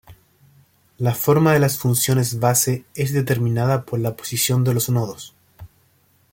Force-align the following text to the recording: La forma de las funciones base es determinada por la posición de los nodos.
La 0.97 1.13
forma 1.13 1.53
de 1.53 1.59
las 1.59 1.77
funciones 1.77 2.39
base 2.39 2.85
es 2.95 3.13
determinada 3.13 3.83
por 3.85 3.99
la 3.99 4.15
posición 4.17 4.63
de 4.63 4.73
los 4.73 4.89
nodos. 4.89 5.35